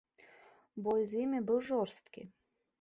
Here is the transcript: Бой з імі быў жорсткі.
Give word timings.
Бой 0.87 1.05
з 1.11 1.21
імі 1.25 1.45
быў 1.53 1.63
жорсткі. 1.71 2.21